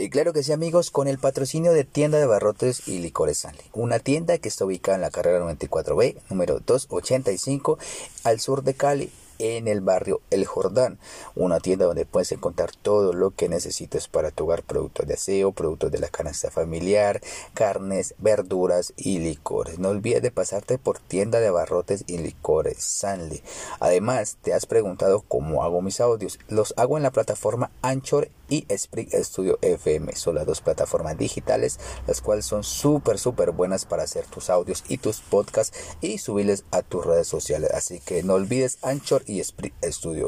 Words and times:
Y 0.00 0.10
claro 0.10 0.32
que 0.32 0.44
sí 0.44 0.52
amigos, 0.52 0.92
con 0.92 1.08
el 1.08 1.18
patrocinio 1.18 1.72
de 1.72 1.82
Tienda 1.82 2.18
de 2.18 2.26
Barrotes 2.26 2.86
y 2.86 3.00
Licores 3.00 3.38
Sanle, 3.38 3.64
una 3.72 3.98
tienda 3.98 4.38
que 4.38 4.46
está 4.46 4.64
ubicada 4.64 4.94
en 4.94 5.00
la 5.02 5.10
carrera 5.10 5.40
94B, 5.40 6.14
número 6.30 6.60
285, 6.60 7.80
al 8.22 8.38
sur 8.38 8.62
de 8.62 8.74
Cali, 8.74 9.10
en 9.38 9.68
el 9.68 9.80
barrio 9.80 10.20
El 10.30 10.46
Jordán, 10.46 10.98
una 11.34 11.60
tienda 11.60 11.86
donde 11.86 12.06
puedes 12.06 12.32
encontrar 12.32 12.70
todo 12.74 13.12
lo 13.12 13.30
que 13.30 13.48
necesites 13.48 14.08
para 14.08 14.30
tu 14.30 14.44
hogar, 14.44 14.62
productos 14.62 15.06
de 15.06 15.14
aseo, 15.14 15.52
productos 15.52 15.90
de 15.90 15.98
la 15.98 16.08
canasta 16.08 16.50
familiar, 16.50 17.20
carnes, 17.54 18.14
verduras 18.18 18.92
y 18.96 19.18
licores. 19.18 19.78
No 19.78 19.90
olvides 19.90 20.22
de 20.22 20.30
pasarte 20.30 20.78
por 20.78 20.98
tienda 20.98 21.40
de 21.40 21.48
abarrotes 21.48 22.04
y 22.06 22.18
licores 22.18 22.82
Sanle. 22.82 23.42
Además, 23.80 24.36
te 24.42 24.54
has 24.54 24.66
preguntado 24.66 25.24
cómo 25.26 25.62
hago 25.62 25.82
mis 25.82 26.00
audios. 26.00 26.38
Los 26.48 26.74
hago 26.76 26.96
en 26.96 27.02
la 27.02 27.10
plataforma 27.10 27.70
Anchor 27.82 28.28
y 28.48 28.64
Spring 28.68 29.08
Studio 29.22 29.58
FM. 29.62 30.14
Son 30.16 30.34
las 30.34 30.46
dos 30.46 30.60
plataformas 30.60 31.18
digitales, 31.18 31.78
las 32.06 32.20
cuales 32.20 32.46
son 32.46 32.64
súper, 32.64 33.18
súper 33.18 33.50
buenas 33.50 33.84
para 33.84 34.02
hacer 34.02 34.24
tus 34.26 34.50
audios 34.50 34.84
y 34.88 34.98
tus 34.98 35.20
podcasts 35.20 35.76
y 36.00 36.18
subirles 36.18 36.64
a 36.70 36.82
tus 36.82 37.04
redes 37.04 37.28
sociales. 37.28 37.70
Así 37.72 38.00
que 38.00 38.22
no 38.22 38.34
olvides 38.34 38.78
Anchor 38.82 39.22
y 39.28 39.40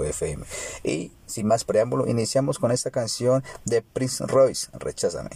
FM. 0.05 0.45
Y 0.85 1.13
sin 1.27 1.47
más 1.47 1.65
preámbulo, 1.65 2.07
iniciamos 2.07 2.59
con 2.59 2.73
esta 2.73 2.91
canción 2.91 3.43
de 3.65 3.83
Prince 3.83 4.27
Royce, 4.27 4.69
Recházame. 4.79 5.31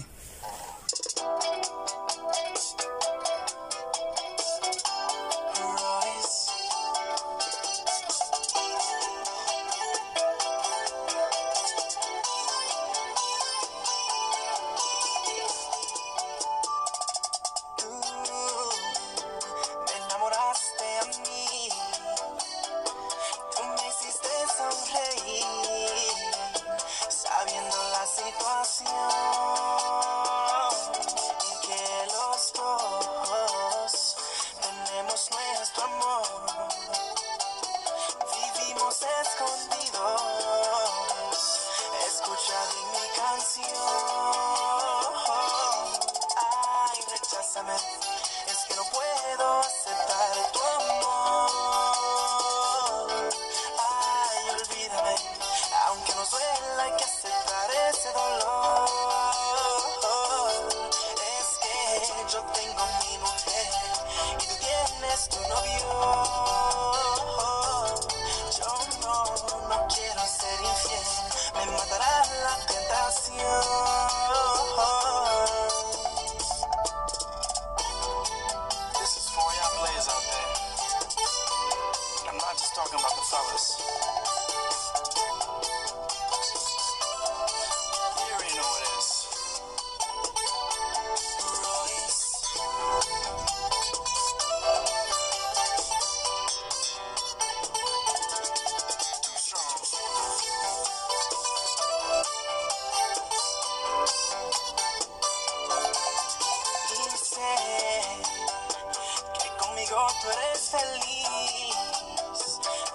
pasión. 28.83 29.24
Quiero 109.95 110.55
ser 110.57 110.81
infiel, 110.97 111.77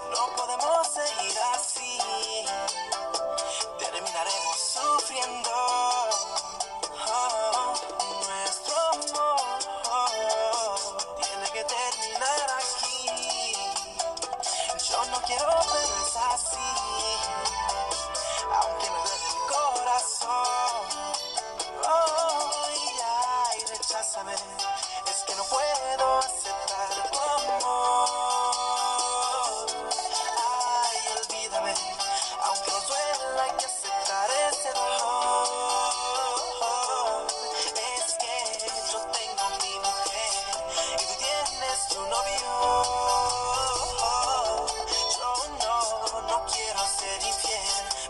me 0.09 0.17
matará 0.19 0.67
la 1.33 2.68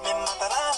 I'm 0.09 0.21
mata 0.25 0.47
la 0.49 0.68